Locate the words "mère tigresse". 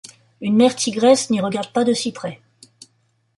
0.55-1.29